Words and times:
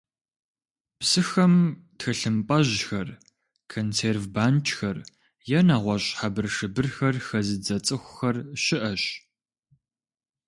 Псыхэм 0.99 1.55
тхылъымпӀэжьхэр, 1.97 3.09
консерв 3.71 4.23
банкӀхэр 4.33 4.97
е 5.57 5.59
нэгъуэщӀ 5.67 6.09
хьэбыршыбырхэр 6.17 7.15
хэзыдзэ 7.25 7.77
цӀыхухэр 7.85 8.37
щыӀэщ. 8.63 9.03